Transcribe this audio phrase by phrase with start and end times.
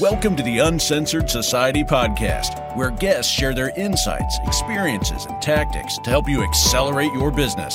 [0.00, 6.10] Welcome to the Uncensored Society podcast, where guests share their insights, experiences, and tactics to
[6.10, 7.74] help you accelerate your business.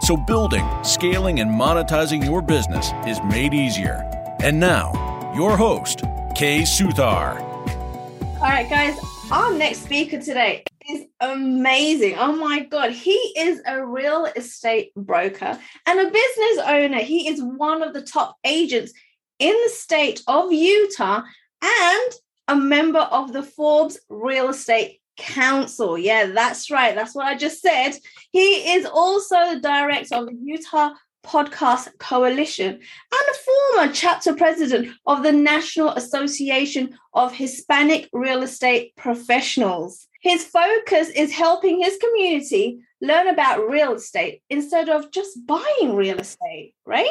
[0.00, 4.02] So, building, scaling, and monetizing your business is made easier.
[4.42, 6.00] And now, your host,
[6.34, 7.40] Kay Suthar.
[8.36, 8.98] All right, guys,
[9.30, 12.16] our next speaker today is amazing.
[12.18, 15.56] Oh my God, he is a real estate broker
[15.86, 16.98] and a business owner.
[16.98, 18.92] He is one of the top agents
[19.38, 21.22] in the state of Utah
[21.62, 22.12] and
[22.48, 25.98] a member of the Forbes Real Estate Council.
[25.98, 26.94] Yeah, that's right.
[26.94, 27.92] That's what I just said.
[28.30, 32.80] He is also the director of the Utah Podcast Coalition and
[33.30, 33.34] a
[33.74, 40.08] former chapter president of the National Association of Hispanic Real Estate Professionals.
[40.22, 46.18] His focus is helping his community learn about real estate instead of just buying real
[46.18, 47.08] estate, right?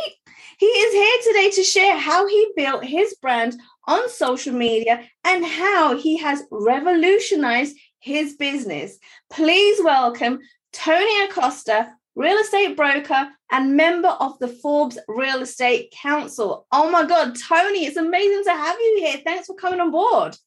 [0.58, 5.46] He is here today to share how he built his brand on social media and
[5.46, 8.98] how he has revolutionized his business.
[9.30, 10.40] Please welcome
[10.72, 16.68] Tony Acosta, real estate broker and member of the Forbes Real Estate Council.
[16.72, 19.22] Oh my God, Tony, it's amazing to have you here.
[19.26, 20.38] Thanks for coming on board.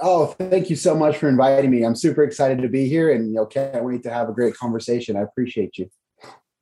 [0.00, 1.84] Oh, thank you so much for inviting me.
[1.84, 4.56] I'm super excited to be here and you know can't wait to have a great
[4.56, 5.16] conversation.
[5.16, 5.90] I appreciate you.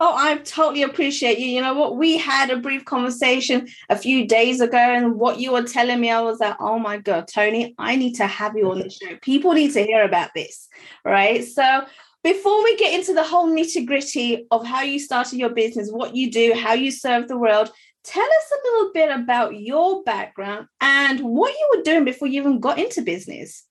[0.02, 1.46] Oh, I totally appreciate you.
[1.46, 1.98] You know what?
[1.98, 6.10] We had a brief conversation a few days ago, and what you were telling me,
[6.10, 9.16] I was like, oh my God, Tony, I need to have you on the show.
[9.20, 10.68] People need to hear about this.
[11.04, 11.44] Right.
[11.44, 11.84] So,
[12.24, 16.16] before we get into the whole nitty gritty of how you started your business, what
[16.16, 17.70] you do, how you serve the world,
[18.10, 22.40] tell us a little bit about your background and what you were doing before you
[22.40, 23.64] even got into business.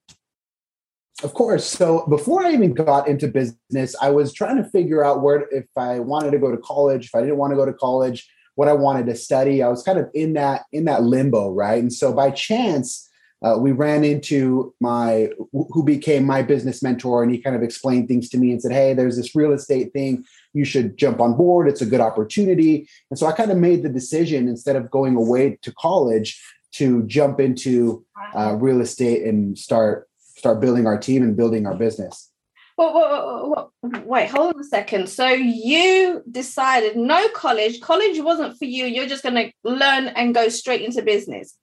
[1.22, 1.66] Of course.
[1.66, 5.66] So before I even got into business, I was trying to figure out where, if
[5.76, 8.70] I wanted to go to college, if I didn't want to go to college, what
[8.70, 9.62] I wanted to study.
[9.62, 11.82] I was kind of in that in that limbo, right?
[11.82, 13.09] And so by chance,
[13.42, 18.08] uh, we ran into my who became my business mentor, and he kind of explained
[18.08, 20.26] things to me and said, "Hey, there's this real estate thing.
[20.54, 21.68] You should jump on board.
[21.70, 25.16] It's a good opportunity." And so I kind of made the decision instead of going
[25.16, 26.42] away to college
[26.74, 28.06] to jump into
[28.36, 32.30] uh, real estate and start start building our team and building our business.
[32.78, 33.74] Well,
[34.06, 35.10] wait, hold on a second.
[35.10, 38.86] So you decided no college, college wasn't for you.
[38.86, 41.58] You're just going to learn and go straight into business.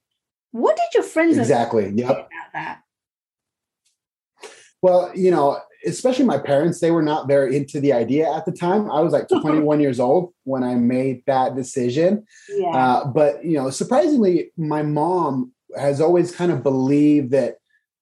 [0.56, 1.93] What did your friends exactly?
[1.94, 2.11] Yep.
[2.11, 2.81] About that?
[4.81, 8.53] Well, you know, especially my parents, they were not very into the idea at the
[8.53, 8.91] time.
[8.91, 12.25] I was like 21 years old when I made that decision.
[12.49, 12.69] Yeah.
[12.69, 17.56] Uh, but you know, surprisingly, my mom has always kind of believed that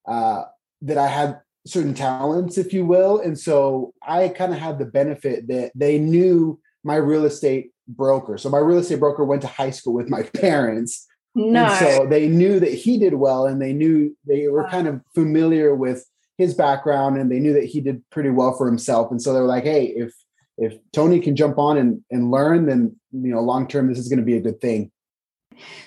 [0.06, 0.44] uh,
[0.82, 3.18] that I had certain talents, if you will.
[3.18, 8.38] And so I kind of had the benefit that they knew my real estate broker.
[8.38, 11.08] So my real estate broker went to high school with my parents.
[11.34, 11.64] No.
[11.64, 15.00] And so they knew that he did well and they knew they were kind of
[15.14, 16.06] familiar with
[16.38, 19.10] his background and they knew that he did pretty well for himself.
[19.10, 20.14] And so they were like, hey, if
[20.56, 24.08] if Tony can jump on and, and learn, then you know, long term this is
[24.08, 24.92] going to be a good thing.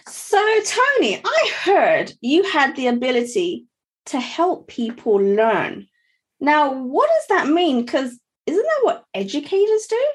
[0.07, 3.65] So Tony, I heard you had the ability
[4.07, 5.87] to help people learn.
[6.39, 7.85] Now, what does that mean?
[7.85, 10.05] Because isn't that what educators do?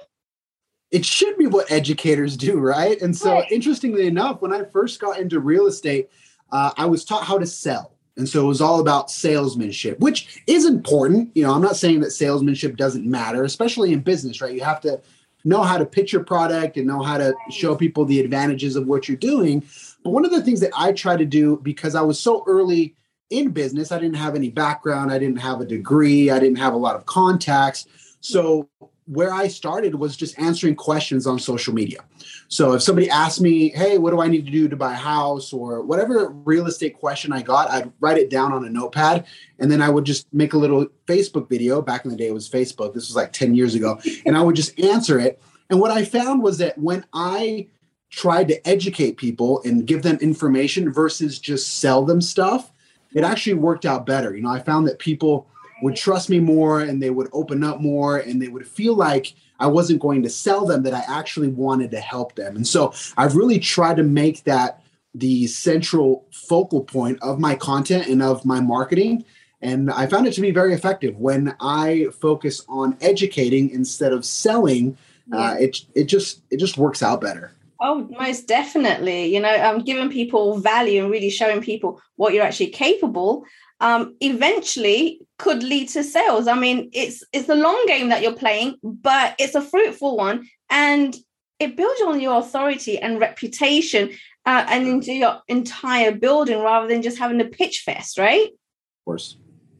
[0.92, 3.00] It should be what educators do, right?
[3.00, 3.50] And so, right.
[3.50, 6.10] interestingly enough, when I first got into real estate,
[6.52, 7.94] uh, I was taught how to sell.
[8.16, 11.30] And so it was all about salesmanship, which is important.
[11.34, 14.54] You know, I'm not saying that salesmanship doesn't matter, especially in business, right?
[14.54, 15.00] You have to
[15.44, 18.86] know how to pitch your product and know how to show people the advantages of
[18.86, 19.64] what you're doing.
[20.04, 22.94] But one of the things that I try to do because I was so early
[23.32, 23.90] in business.
[23.90, 25.10] I didn't have any background.
[25.10, 26.30] I didn't have a degree.
[26.30, 27.86] I didn't have a lot of contacts.
[28.20, 28.68] So
[29.12, 32.00] where I started was just answering questions on social media.
[32.48, 34.96] So if somebody asked me, "Hey, what do I need to do to buy a
[34.96, 39.26] house?" or whatever real estate question I got, I'd write it down on a notepad
[39.58, 41.82] and then I would just make a little Facebook video.
[41.82, 42.94] Back in the day it was Facebook.
[42.94, 45.40] This was like 10 years ago, and I would just answer it.
[45.70, 47.68] And what I found was that when I
[48.10, 52.70] tried to educate people and give them information versus just sell them stuff,
[53.14, 54.34] it actually worked out better.
[54.34, 55.46] You know, I found that people
[55.82, 59.34] would trust me more and they would open up more and they would feel like
[59.58, 62.56] I wasn't going to sell them, that I actually wanted to help them.
[62.56, 64.82] And so I've really tried to make that
[65.14, 69.24] the central focal point of my content and of my marketing.
[69.60, 74.24] And I found it to be very effective when I focus on educating instead of
[74.24, 74.96] selling.
[75.32, 77.52] Uh, it it just it just works out better.
[77.80, 79.32] Oh, most definitely.
[79.32, 83.44] You know, um, giving people value and really showing people what you're actually capable
[83.82, 86.46] um, eventually could lead to sales.
[86.54, 90.38] I mean, it's it's a long game that you're playing, but it's a fruitful one,
[90.68, 91.10] and
[91.58, 94.04] it builds on your authority and reputation.
[94.44, 98.48] uh, and into your entire building rather than just having a pitch fest, right?
[98.48, 99.36] Of course.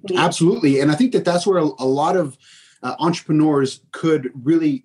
[0.09, 0.25] Yeah.
[0.25, 0.81] Absolutely.
[0.81, 2.37] And I think that that's where a, a lot of
[2.83, 4.85] uh, entrepreneurs could really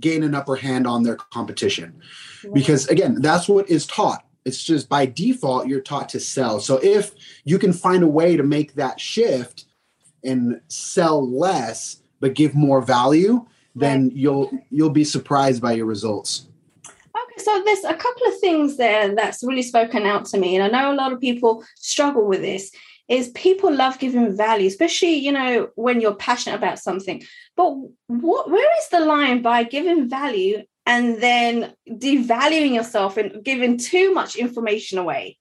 [0.00, 2.00] gain an upper hand on their competition.
[2.52, 4.24] Because again, that's what is taught.
[4.44, 6.60] It's just by default, you're taught to sell.
[6.60, 7.12] So if
[7.44, 9.64] you can find a way to make that shift
[10.24, 13.44] and sell less, but give more value,
[13.74, 16.46] then you'll you'll be surprised by your results.
[16.86, 20.64] Okay, so there's a couple of things there that's really spoken out to me, and
[20.64, 22.70] I know a lot of people struggle with this.
[23.06, 27.22] Is people love giving value, especially you know when you're passionate about something.
[27.54, 27.74] But
[28.06, 34.14] what where is the line by giving value and then devaluing yourself and giving too
[34.14, 35.38] much information away?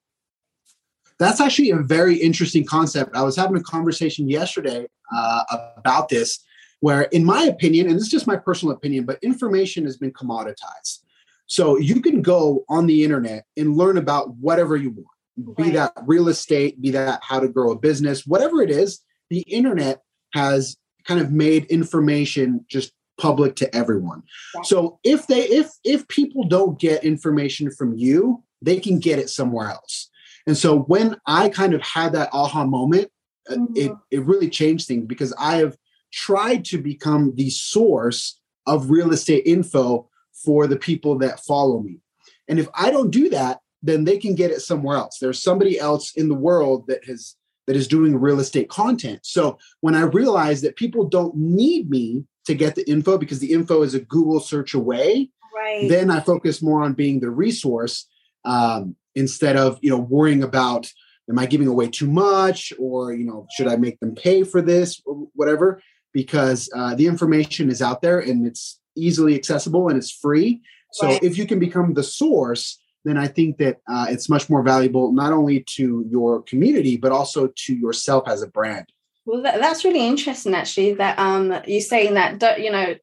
[1.23, 3.15] That's actually a very interesting concept.
[3.15, 5.43] I was having a conversation yesterday uh,
[5.77, 6.43] about this
[6.81, 10.11] where, in my opinion, and this is just my personal opinion, but information has been
[10.11, 10.99] commoditized.
[11.45, 15.67] So you can go on the internet and learn about whatever you want, right.
[15.67, 18.99] be that real estate, be that how to grow a business, whatever it is,
[19.29, 20.01] the internet
[20.33, 24.23] has kind of made information just public to everyone.
[24.55, 24.65] Right.
[24.65, 29.29] So if they if if people don't get information from you, they can get it
[29.29, 30.09] somewhere else.
[30.45, 33.09] And so when I kind of had that aha moment,
[33.49, 33.73] uh, mm-hmm.
[33.75, 35.77] it it really changed things because I have
[36.11, 41.99] tried to become the source of real estate info for the people that follow me.
[42.47, 45.17] And if I don't do that, then they can get it somewhere else.
[45.19, 47.35] There's somebody else in the world that has
[47.67, 49.21] that is doing real estate content.
[49.23, 53.53] So when I realized that people don't need me to get the info because the
[53.53, 55.87] info is a Google search away, right.
[55.87, 58.05] then I focus more on being the resource
[58.43, 60.89] um, instead of you know worrying about
[61.29, 64.61] am I giving away too much or you know should I make them pay for
[64.61, 65.81] this or whatever
[66.13, 70.61] because uh, the information is out there and it's easily accessible and it's free.
[70.91, 71.23] So right.
[71.23, 75.11] if you can become the source, then I think that uh, it's much more valuable
[75.11, 78.85] not only to your community but also to yourself as a brand.
[79.25, 80.95] Well, that, that's really interesting, actually.
[80.95, 82.95] That um, you're saying that you know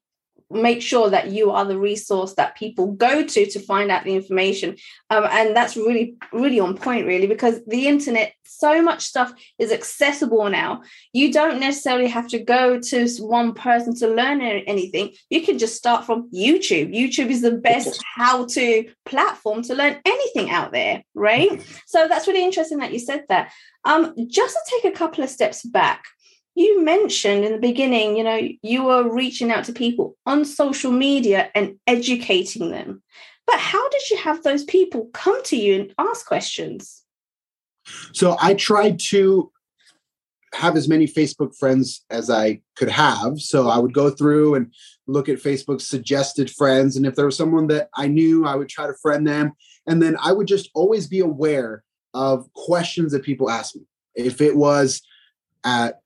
[0.51, 4.15] make sure that you are the resource that people go to to find out the
[4.15, 4.75] information.
[5.09, 9.71] Um, and that's really really on point really because the internet so much stuff is
[9.71, 10.83] accessible now.
[11.13, 15.13] You don't necessarily have to go to one person to learn anything.
[15.29, 16.93] You can just start from youtube.
[16.93, 21.61] Youtube is the best how to platform to learn anything out there right?
[21.85, 23.51] So that's really interesting that you said that.
[23.85, 26.03] Um, just to take a couple of steps back
[26.55, 30.91] you mentioned in the beginning, you know, you were reaching out to people on social
[30.91, 33.01] media and educating them.
[33.47, 37.03] But how did you have those people come to you and ask questions?
[38.13, 39.51] So I tried to
[40.53, 43.39] have as many Facebook friends as I could have.
[43.39, 44.73] So I would go through and
[45.07, 46.97] look at Facebook's suggested friends.
[46.97, 49.53] And if there was someone that I knew, I would try to friend them.
[49.87, 51.83] And then I would just always be aware
[52.13, 53.83] of questions that people ask me.
[54.15, 55.01] If it was
[55.63, 56.00] at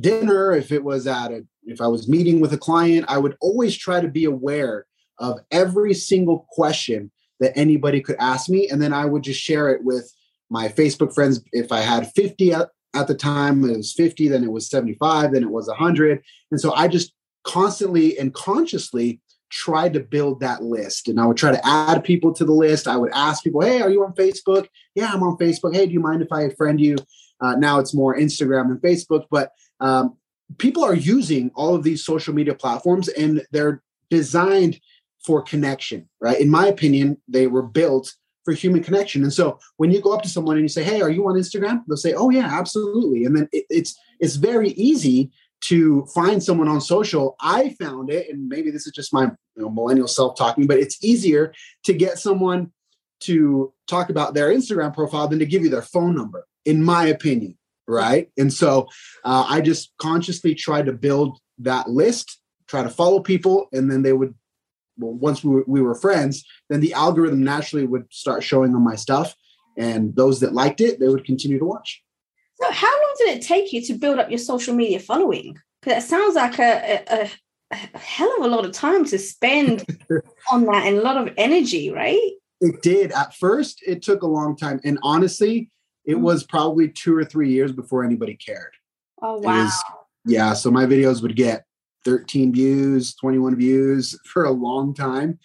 [0.00, 3.36] dinner, if it was at a, if I was meeting with a client, I would
[3.40, 4.86] always try to be aware
[5.18, 7.10] of every single question
[7.40, 8.68] that anybody could ask me.
[8.68, 10.12] And then I would just share it with
[10.50, 11.42] my Facebook friends.
[11.52, 15.32] If I had 50 at, at the time, it was 50, then it was 75,
[15.32, 16.22] then it was 100.
[16.50, 17.12] And so I just
[17.44, 19.20] constantly and consciously
[19.50, 21.08] tried to build that list.
[21.08, 22.88] And I would try to add people to the list.
[22.88, 24.66] I would ask people, hey, are you on Facebook?
[24.94, 25.74] Yeah, I'm on Facebook.
[25.74, 26.96] Hey, do you mind if I friend you?
[27.40, 29.50] Uh, now it's more Instagram and Facebook, but
[29.84, 30.16] um,
[30.56, 34.80] people are using all of these social media platforms and they're designed
[35.24, 36.40] for connection, right?
[36.40, 38.14] In my opinion, they were built
[38.44, 39.22] for human connection.
[39.22, 41.34] And so when you go up to someone and you say, "Hey, are you on
[41.34, 45.30] Instagram?" They'll say, "Oh yeah, absolutely." And then it, it's it's very easy
[45.62, 47.36] to find someone on social.
[47.40, 50.78] I found it, and maybe this is just my you know, millennial self talking, but
[50.78, 52.70] it's easier to get someone
[53.20, 57.06] to talk about their Instagram profile than to give you their phone number, in my
[57.06, 58.30] opinion right?
[58.36, 58.88] And so
[59.24, 64.02] uh, I just consciously tried to build that list, try to follow people, and then
[64.02, 64.34] they would.
[64.96, 68.84] Well, once we were, we were friends, then the algorithm naturally would start showing them
[68.84, 69.34] my stuff,
[69.76, 72.00] and those that liked it, they would continue to watch.
[72.60, 75.58] So, how long did it take you to build up your social media following?
[75.82, 77.30] Because it sounds like a, a,
[77.72, 79.84] a hell of a lot of time to spend
[80.52, 82.30] on that and a lot of energy, right?
[82.60, 83.12] It did.
[83.12, 84.80] At first, it took a long time.
[84.84, 85.70] And honestly,
[86.04, 86.20] it mm.
[86.20, 88.72] was probably two or three years before anybody cared.
[89.22, 89.64] Oh wow!
[89.64, 89.84] Was,
[90.24, 91.64] yeah, so my videos would get
[92.04, 95.38] 13 views, 21 views for a long time.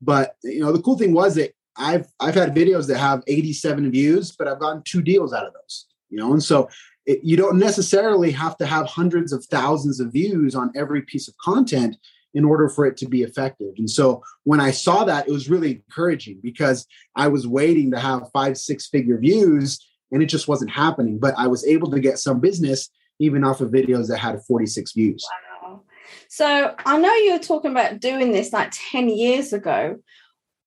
[0.00, 3.90] But you know, the cool thing was that I've I've had videos that have 87
[3.90, 5.86] views, but I've gotten two deals out of those.
[6.10, 6.68] You know, and so
[7.06, 11.28] it, you don't necessarily have to have hundreds of thousands of views on every piece
[11.28, 11.96] of content.
[12.34, 13.74] in order for it to be effective.
[13.76, 18.00] And so when I saw that, it was really encouraging because I was waiting to
[18.00, 19.78] have five, six figure views
[20.12, 21.18] and it just wasn't happening.
[21.18, 24.92] But I was able to get some business even off of videos that had 46
[24.92, 25.24] views.
[25.62, 25.82] Wow.
[26.28, 29.98] So I know you were talking about doing this like 10 years ago.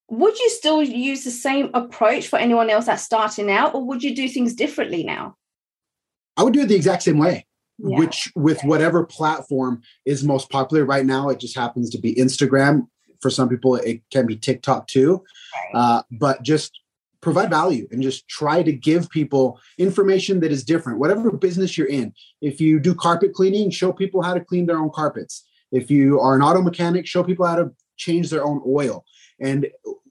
[0.09, 4.03] Would you still use the same approach for anyone else that's starting out, or would
[4.03, 5.35] you do things differently now?
[6.37, 7.45] I would do it the exact same way
[7.77, 7.97] yeah.
[7.97, 12.87] which with whatever platform is most popular right now it just happens to be instagram
[13.21, 15.23] for some people it can be tiktok too
[15.73, 15.79] right.
[15.79, 16.79] uh, but just
[17.25, 21.87] provide value and just try to give people information that is different whatever business you're
[21.87, 25.89] in if you do carpet cleaning show people how to clean their own carpets if
[25.89, 29.03] you are an auto mechanic show people how to change their own oil
[29.41, 29.65] and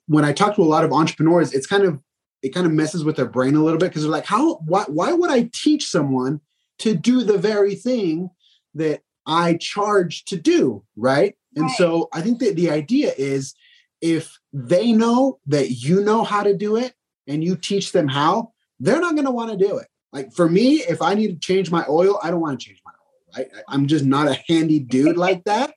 [0.09, 2.01] when i talk to a lot of entrepreneurs it's kind of
[2.43, 4.83] it kind of messes with their brain a little bit because they're like how why,
[4.89, 6.41] why would i teach someone
[6.79, 8.29] to do the very thing
[8.75, 11.35] that I charge to do, right?
[11.57, 11.77] And right.
[11.79, 13.55] so I think that the idea is
[14.03, 16.93] if they know that you know how to do it
[17.27, 19.87] and you teach them how, they're not going to want to do it.
[20.13, 22.81] Like for me, if I need to change my oil, I don't want to change
[22.85, 23.65] my oil, right?
[23.69, 25.75] I'm just not a handy dude like that.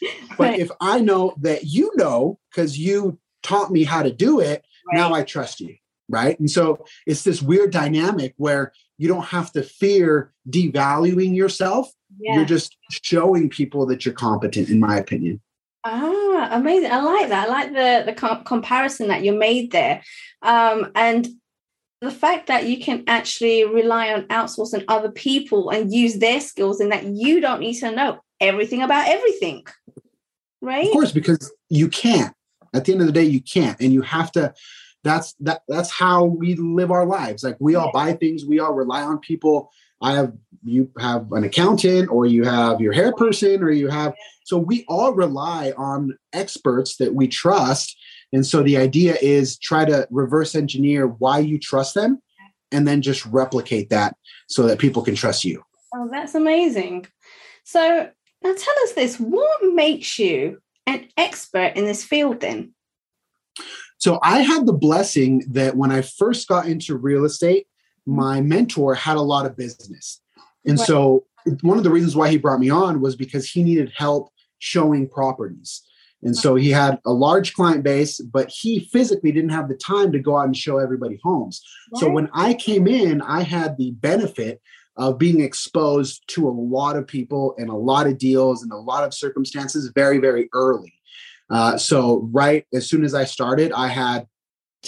[0.36, 0.60] But right.
[0.60, 4.96] if I know that you know because you taught me how to do it, right.
[4.96, 5.74] now I trust you,
[6.08, 6.38] right?
[6.38, 11.90] And so it's this weird dynamic where you don't have to fear devaluing yourself.
[12.20, 12.36] Yeah.
[12.36, 15.40] You're just showing people that you're competent, in my opinion.
[15.84, 16.17] Ah,
[16.50, 16.92] amazing!
[16.92, 17.48] I like that.
[17.48, 20.02] I like the the comp- comparison that you made there,
[20.42, 21.28] um, and
[22.00, 26.80] the fact that you can actually rely on outsourcing other people and use their skills,
[26.80, 29.64] and that you don't need to know everything about everything,
[30.60, 30.86] right?
[30.86, 32.34] Of course, because you can't.
[32.74, 34.52] At the end of the day, you can't, and you have to
[35.04, 38.74] that's that that's how we live our lives like we all buy things we all
[38.74, 39.70] rely on people
[40.02, 40.32] i have
[40.64, 44.12] you have an accountant or you have your hair person or you have
[44.48, 47.94] so we all rely on experts that we trust.
[48.32, 52.22] And so the idea is try to reverse engineer why you trust them
[52.72, 54.16] and then just replicate that
[54.48, 55.62] so that people can trust you.
[55.94, 57.08] Oh that's amazing.
[57.64, 58.08] So
[58.42, 62.72] now tell us this what makes you an expert in this field then?
[63.98, 67.66] So I had the blessing that when I first got into real estate,
[68.08, 70.22] my mentor had a lot of business.
[70.64, 70.86] And right.
[70.86, 71.26] so
[71.60, 75.08] one of the reasons why he brought me on was because he needed help showing
[75.08, 75.82] properties.
[76.22, 80.10] And so he had a large client base, but he physically didn't have the time
[80.12, 81.62] to go out and show everybody homes.
[81.92, 82.00] Right.
[82.00, 84.60] So when I came in, I had the benefit
[84.96, 88.76] of being exposed to a lot of people and a lot of deals and a
[88.76, 90.92] lot of circumstances very, very early.
[91.50, 94.26] Uh, so right as soon as I started, I had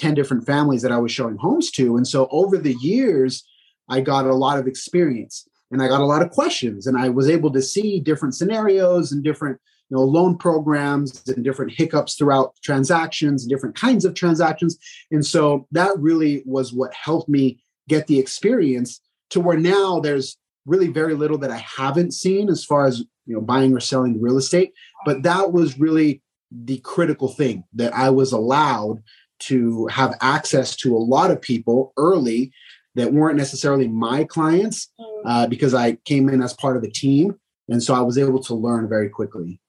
[0.01, 1.97] 10 different families that I was showing homes to.
[1.97, 3.45] And so over the years,
[3.89, 7.11] I got a lot of experience and I got a lot of questions and I
[7.11, 12.15] was able to see different scenarios and different you know loan programs and different hiccups
[12.15, 14.79] throughout transactions and different kinds of transactions
[15.11, 20.37] and so that really was what helped me get the experience to where now there's
[20.65, 24.21] really very little that I haven't seen as far as you know buying or selling
[24.21, 24.73] real estate
[25.05, 29.03] but that was really the critical thing that I was allowed
[29.41, 32.53] to have access to a lot of people early
[32.95, 35.23] that weren't necessarily my clients mm.
[35.25, 37.39] uh, because I came in as part of the team.
[37.69, 39.61] And so I was able to learn very quickly.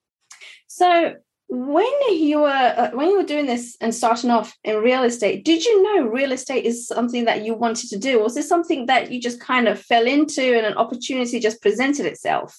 [0.68, 1.16] So
[1.52, 5.44] when you were uh, when you were doing this and starting off in real estate
[5.44, 8.48] did you know real estate is something that you wanted to do Or was this
[8.48, 12.58] something that you just kind of fell into and an opportunity just presented itself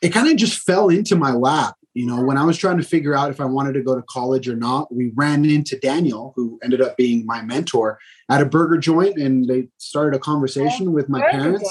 [0.00, 2.82] it kind of just fell into my lap you know, when I was trying to
[2.82, 6.34] figure out if I wanted to go to college or not, we ran into Daniel,
[6.36, 7.98] who ended up being my mentor,
[8.28, 11.66] at a burger joint, and they started a conversation with my parents.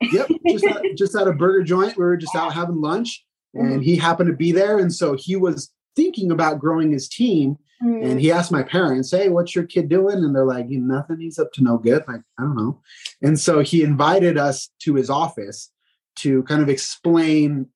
[0.00, 1.98] yep, just at, just at a burger joint.
[1.98, 3.22] We were just out having lunch,
[3.52, 3.80] and mm-hmm.
[3.82, 7.58] he happened to be there, and so he was thinking about growing his team.
[7.82, 8.10] Mm-hmm.
[8.10, 11.20] And he asked my parents, "Hey, what's your kid doing?" And they're like, "Nothing.
[11.20, 12.80] He's up to no good." Like, I don't know.
[13.20, 15.70] And so he invited us to his office
[16.18, 17.68] to kind of explain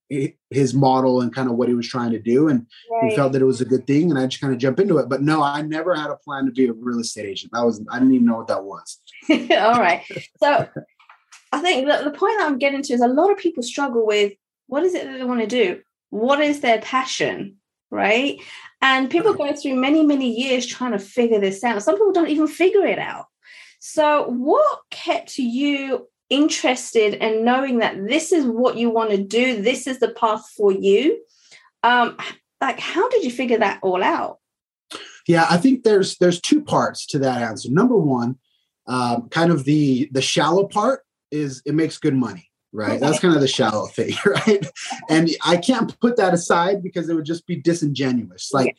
[0.51, 2.49] his model and kind of what he was trying to do.
[2.49, 3.11] And right.
[3.11, 4.11] he felt that it was a good thing.
[4.11, 5.09] And I just kind of jump into it.
[5.09, 7.53] But no, I never had a plan to be a real estate agent.
[7.53, 9.01] That was, I didn't even know what that was.
[9.31, 10.03] All right.
[10.39, 10.69] So
[11.53, 14.33] I think the point that I'm getting to is a lot of people struggle with
[14.67, 15.81] what is it that they want to do?
[16.11, 17.57] What is their passion?
[17.91, 18.41] Right.
[18.81, 21.83] And people go through many, many years trying to figure this out.
[21.83, 23.27] Some people don't even figure it out.
[23.85, 29.61] So, what kept you interested in knowing that this is what you want to do,
[29.61, 31.23] this is the path for you.
[31.83, 32.17] Um,
[32.61, 34.39] like, how did you figure that all out?
[35.29, 37.71] Yeah, I think there's there's two parts to that answer.
[37.71, 38.39] Number one,
[38.87, 42.99] um, kind of the the shallow part is it makes good money, right?
[42.99, 44.67] That's kind of the shallow thing, right?
[45.09, 48.53] And I can't put that aside because it would just be disingenuous.
[48.53, 48.73] Like yeah.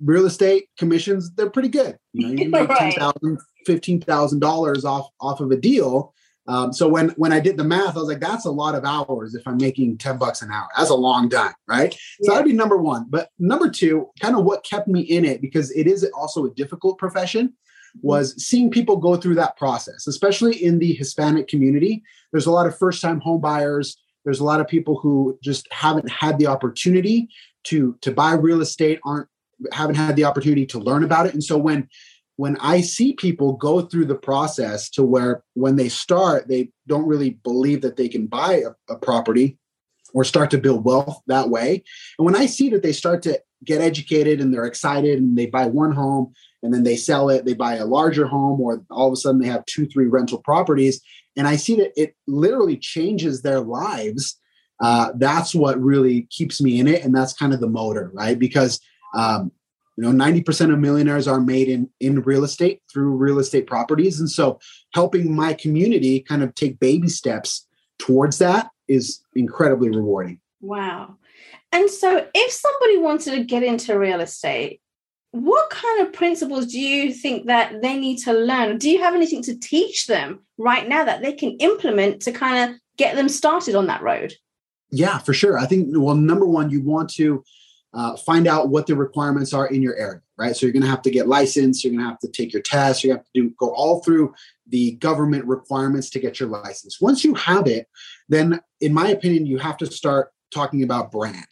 [0.00, 1.98] real estate commissions, they're pretty good.
[2.12, 2.94] You know, you make right.
[2.94, 6.14] $10,000, $15,000 off, off of a deal.
[6.48, 8.84] Um, so when when I did the math, I was like, that's a lot of
[8.84, 10.66] hours if I'm making 10 bucks an hour.
[10.76, 11.94] That's a long time, right?
[12.22, 13.06] So that'd be number one.
[13.08, 16.50] But number two, kind of what kept me in it, because it is also a
[16.50, 17.52] difficult profession,
[18.00, 22.02] was seeing people go through that process, especially in the Hispanic community.
[22.32, 23.98] There's a lot of first-time home buyers.
[24.24, 27.28] There's a lot of people who just haven't had the opportunity
[27.64, 29.28] to to buy real estate, aren't
[29.72, 31.34] haven't had the opportunity to learn about it.
[31.34, 31.88] And so when
[32.38, 37.08] when I see people go through the process to where when they start, they don't
[37.08, 39.58] really believe that they can buy a, a, property
[40.14, 41.82] or start to build wealth that way.
[42.16, 45.46] And when I see that they start to get educated and they're excited and they
[45.46, 49.08] buy one home and then they sell it, they buy a larger home, or all
[49.08, 51.00] of a sudden they have two, three rental properties.
[51.36, 54.38] And I see that it literally changes their lives.
[54.80, 57.02] Uh, that's what really keeps me in it.
[57.02, 58.38] And that's kind of the motor, right?
[58.38, 58.80] Because
[59.16, 59.50] um,
[59.98, 64.20] you know 90% of millionaires are made in in real estate through real estate properties.
[64.20, 64.60] And so
[64.94, 67.66] helping my community kind of take baby steps
[67.98, 70.38] towards that is incredibly rewarding.
[70.60, 71.16] Wow.
[71.72, 74.80] And so if somebody wanted to get into real estate
[75.32, 78.78] what kind of principles do you think that they need to learn?
[78.78, 82.70] Do you have anything to teach them right now that they can implement to kind
[82.70, 84.32] of get them started on that road?
[84.90, 85.58] Yeah for sure.
[85.58, 87.42] I think well number one you want to
[87.98, 90.54] uh, find out what the requirements are in your area, right?
[90.54, 91.82] So you're going to have to get licensed.
[91.82, 93.02] You're going to have to take your test.
[93.02, 94.34] You have to do go all through
[94.68, 97.00] the government requirements to get your license.
[97.00, 97.88] Once you have it,
[98.28, 101.48] then in my opinion, you have to start talking about brand.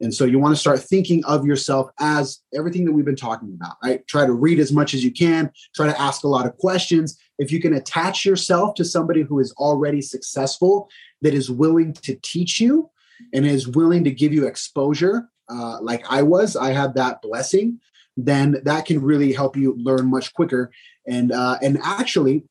[0.00, 3.54] And so you want to start thinking of yourself as everything that we've been talking
[3.54, 4.04] about, right?
[4.08, 7.16] Try to read as much as you can, try to ask a lot of questions.
[7.38, 10.88] If you can attach yourself to somebody who is already successful,
[11.22, 12.90] that is willing to teach you
[13.32, 17.80] and is willing to give you exposure uh, like I was, I had that blessing,
[18.16, 20.70] then that can really help you learn much quicker.
[21.06, 22.44] And uh, and actually,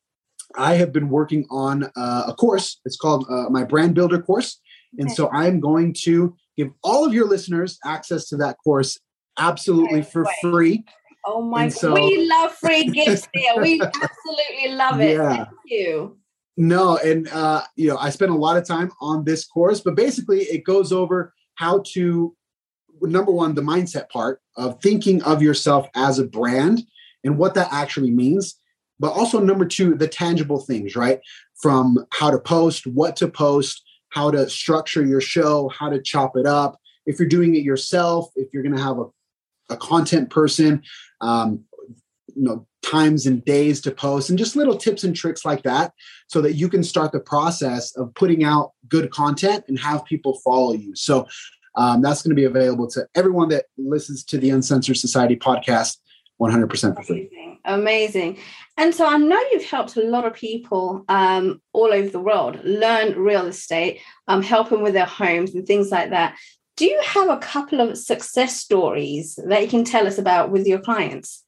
[0.56, 2.80] I have been working on uh, a course.
[2.86, 4.60] It's called uh, my Brand Builder course,
[5.00, 9.00] and so I'm going to give all of your listeners access to that course
[9.38, 10.84] absolutely for free.
[11.26, 11.70] Oh my!
[11.70, 13.54] So, we love free gifts here.
[13.62, 15.16] We absolutely love it.
[15.16, 15.36] Yeah.
[15.36, 16.18] Thank you.
[16.58, 19.96] No, and uh, you know, I spent a lot of time on this course, but
[19.96, 22.36] basically, it goes over how to
[23.12, 26.84] number one, the mindset part of thinking of yourself as a brand
[27.24, 28.56] and what that actually means.
[29.00, 31.20] But also, number two, the tangible things, right?
[31.62, 36.38] From how to post, what to post, how to structure your show, how to chop
[36.38, 36.80] it up.
[37.06, 39.06] If you're doing it yourself, if you're going to have a,
[39.72, 40.84] a content person,
[41.20, 41.64] um,
[42.36, 45.94] you know, times and days to post, and just little tips and tricks like that,
[46.28, 50.40] so that you can start the process of putting out good content and have people
[50.44, 50.96] follow you.
[50.96, 51.28] So
[51.76, 55.98] um, that's going to be available to everyone that listens to the Uncensored Society podcast
[56.42, 57.30] 100% for free.
[57.32, 57.60] Amazing.
[57.66, 58.38] Amazing.
[58.78, 62.60] And so I know you've helped a lot of people um, all over the world
[62.64, 66.38] learn real estate, um, helping with their homes and things like that.
[66.76, 70.66] Do you have a couple of success stories that you can tell us about with
[70.66, 71.44] your clients?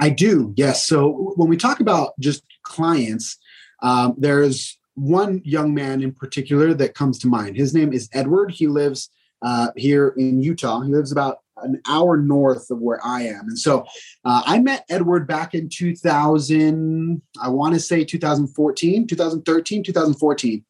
[0.00, 0.86] I do, yes.
[0.86, 3.38] So when we talk about just clients,
[3.82, 7.56] um, there's one young man in particular that comes to mind.
[7.56, 8.50] His name is Edward.
[8.50, 9.10] He lives
[9.42, 10.80] uh, here in Utah.
[10.80, 13.48] He lives about an hour north of where I am.
[13.48, 13.84] And so
[14.24, 20.64] uh, I met Edward back in 2000, I want to say 2014, 2013, 2014.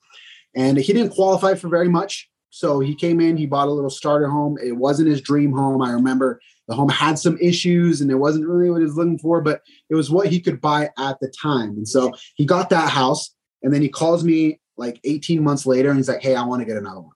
[0.54, 2.28] And he didn't qualify for very much.
[2.50, 4.58] So he came in, he bought a little starter home.
[4.62, 5.80] It wasn't his dream home.
[5.80, 9.18] I remember the home had some issues and it wasn't really what he was looking
[9.18, 11.70] for, but it was what he could buy at the time.
[11.70, 13.35] And so he got that house.
[13.62, 16.61] And then he calls me like 18 months later and he's like, Hey, I want
[16.61, 17.14] to get another one.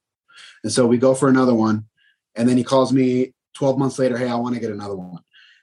[0.62, 1.86] And so we go for another one.
[2.34, 5.22] And then he calls me 12 months later, Hey, I want to get another one.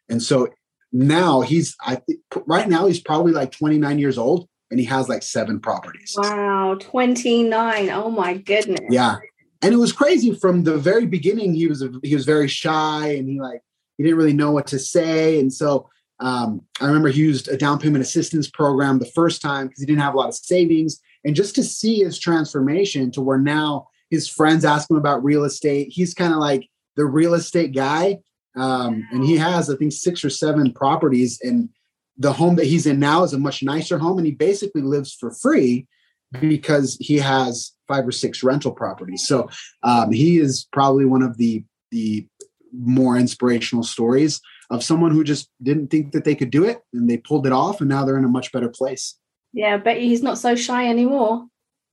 [0.10, 0.50] And so
[0.92, 5.10] now he's, I think right now he's probably like 29 years old and he has
[5.10, 6.16] like seven properties.
[6.18, 6.78] Wow.
[6.80, 7.90] 29.
[7.90, 8.82] Oh my goodness.
[8.90, 9.18] Yeah.
[9.62, 11.54] And it was crazy from the very beginning.
[11.54, 13.62] He was, he was very shy and he like,
[13.98, 15.40] he didn't really know what to say.
[15.40, 19.68] And so um, I remember he used a down payment assistance program the first time
[19.68, 21.00] because he didn't have a lot of savings.
[21.26, 25.44] And just to see his transformation to where now his friends ask him about real
[25.44, 28.20] estate, he's kind of like the real estate guy.
[28.56, 31.40] Um, and he has, I think, six or seven properties.
[31.42, 31.70] And
[32.18, 34.18] the home that he's in now is a much nicer home.
[34.18, 35.88] And he basically lives for free
[36.40, 39.26] because he has five or six rental properties.
[39.26, 39.50] So
[39.82, 42.28] um, he is probably one of the the
[42.76, 44.42] more inspirational stories
[44.74, 47.54] of someone who just didn't think that they could do it and they pulled it
[47.54, 49.20] off and now they're in a much better place.
[49.54, 51.46] Yeah, I bet he's not so shy anymore.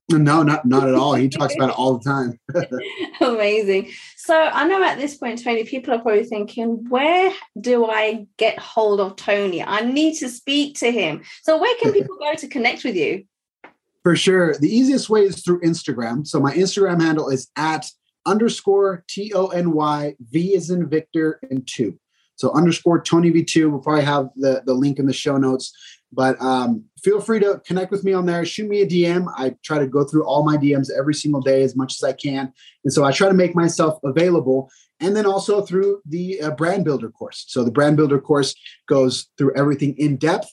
[0.09, 1.13] No, not not at all.
[1.13, 2.39] He talks about it all the time.
[3.21, 3.91] Amazing.
[4.17, 8.57] So I know at this point, Tony, people are probably thinking, where do I get
[8.57, 9.63] hold of Tony?
[9.63, 11.21] I need to speak to him.
[11.43, 13.25] So where can people go to connect with you?
[14.03, 14.55] For sure.
[14.55, 16.25] The easiest way is through Instagram.
[16.25, 17.85] So my Instagram handle is at
[18.25, 21.99] underscore T O N Y V is in Victor and two.
[22.41, 23.69] So underscore Tony V2.
[23.69, 25.71] We'll probably have the, the link in the show notes.
[26.11, 28.43] But um, feel free to connect with me on there.
[28.45, 29.31] Shoot me a DM.
[29.37, 32.13] I try to go through all my DMs every single day as much as I
[32.13, 32.51] can.
[32.83, 34.71] And so I try to make myself available.
[34.99, 37.45] And then also through the uh, brand builder course.
[37.47, 38.55] So the brand builder course
[38.89, 40.51] goes through everything in depth.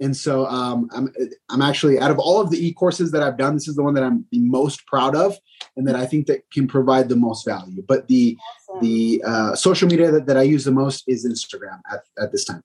[0.00, 1.12] And so um, I'm,
[1.50, 3.94] I'm actually out of all of the e-courses that I've done, this is the one
[3.94, 5.36] that I'm the most proud of
[5.76, 7.84] and that I think that can provide the most value.
[7.86, 8.80] But the awesome.
[8.80, 12.46] the uh, social media that, that I use the most is Instagram at, at this
[12.46, 12.62] time.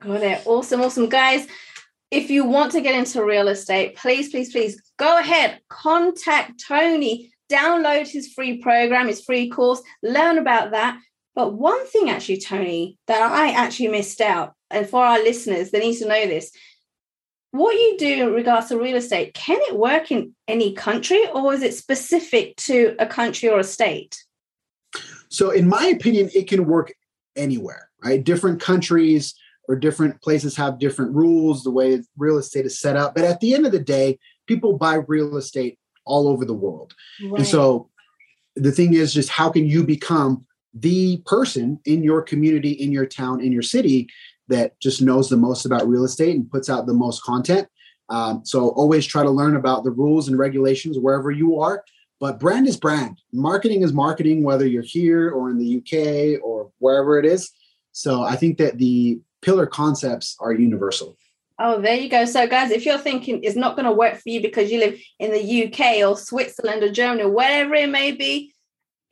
[0.00, 0.42] Got it.
[0.44, 1.08] Awesome, awesome.
[1.08, 1.46] Guys,
[2.10, 7.32] if you want to get into real estate, please, please, please go ahead, contact Tony,
[7.50, 10.98] download his free program, his free course, learn about that.
[11.34, 15.80] But one thing, actually, Tony, that I actually missed out, and for our listeners, they
[15.80, 16.50] need to know this.
[17.52, 21.52] What you do in regards to real estate, can it work in any country or
[21.54, 24.24] is it specific to a country or a state?
[25.28, 26.92] So, in my opinion, it can work
[27.36, 28.22] anywhere, right?
[28.22, 29.34] Different countries,
[29.68, 33.14] or different places have different rules, the way real estate is set up.
[33.14, 36.94] But at the end of the day, people buy real estate all over the world.
[37.24, 37.38] Right.
[37.38, 37.88] And so
[38.56, 43.06] the thing is just how can you become the person in your community, in your
[43.06, 44.08] town, in your city
[44.52, 47.68] that just knows the most about real estate and puts out the most content.
[48.08, 51.84] Um, so always try to learn about the rules and regulations wherever you are.
[52.20, 53.18] But brand is brand.
[53.32, 57.50] Marketing is marketing, whether you're here or in the UK or wherever it is.
[57.92, 61.16] So I think that the pillar concepts are universal.
[61.58, 62.24] Oh, there you go.
[62.24, 64.98] So, guys, if you're thinking it's not going to work for you because you live
[65.18, 68.51] in the UK or Switzerland or Germany or whatever it may be,